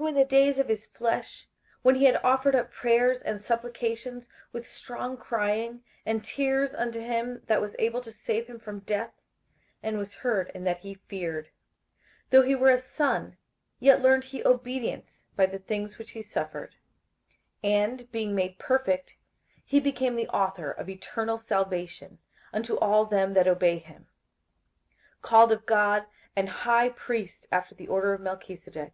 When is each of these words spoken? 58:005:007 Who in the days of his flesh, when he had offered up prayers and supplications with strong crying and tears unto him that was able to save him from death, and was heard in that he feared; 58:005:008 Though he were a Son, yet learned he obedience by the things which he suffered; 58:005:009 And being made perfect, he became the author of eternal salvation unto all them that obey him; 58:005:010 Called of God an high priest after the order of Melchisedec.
58:005:007 0.00 0.08
Who 0.08 0.18
in 0.18 0.22
the 0.22 0.30
days 0.30 0.58
of 0.58 0.68
his 0.68 0.86
flesh, 0.86 1.46
when 1.82 1.94
he 1.96 2.06
had 2.06 2.16
offered 2.24 2.54
up 2.54 2.72
prayers 2.72 3.20
and 3.20 3.42
supplications 3.42 4.30
with 4.50 4.66
strong 4.66 5.18
crying 5.18 5.84
and 6.06 6.24
tears 6.24 6.74
unto 6.74 7.00
him 7.00 7.42
that 7.48 7.60
was 7.60 7.76
able 7.78 8.00
to 8.00 8.10
save 8.10 8.46
him 8.46 8.58
from 8.58 8.78
death, 8.80 9.12
and 9.82 9.98
was 9.98 10.14
heard 10.14 10.50
in 10.54 10.64
that 10.64 10.78
he 10.78 10.94
feared; 10.94 11.48
58:005:008 11.48 11.50
Though 12.30 12.42
he 12.44 12.54
were 12.54 12.70
a 12.70 12.78
Son, 12.78 13.36
yet 13.78 14.00
learned 14.00 14.24
he 14.24 14.42
obedience 14.42 15.18
by 15.36 15.44
the 15.44 15.58
things 15.58 15.98
which 15.98 16.12
he 16.12 16.22
suffered; 16.22 16.76
58:005:009 17.62 17.72
And 17.74 18.10
being 18.10 18.34
made 18.34 18.58
perfect, 18.58 19.18
he 19.66 19.80
became 19.80 20.16
the 20.16 20.28
author 20.28 20.70
of 20.70 20.88
eternal 20.88 21.36
salvation 21.36 22.18
unto 22.54 22.78
all 22.78 23.04
them 23.04 23.34
that 23.34 23.46
obey 23.46 23.76
him; 23.76 24.06
58:005:010 25.18 25.20
Called 25.20 25.52
of 25.52 25.66
God 25.66 26.06
an 26.34 26.46
high 26.46 26.88
priest 26.88 27.46
after 27.52 27.74
the 27.74 27.88
order 27.88 28.14
of 28.14 28.22
Melchisedec. 28.22 28.92